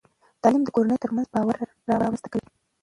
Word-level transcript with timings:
تعلیم 0.41 0.63
د 0.65 0.69
کورنۍ 0.75 0.97
ترمنځ 1.03 1.27
باور 1.33 1.57
رامنځته 2.03 2.27
کوي. 2.33 2.47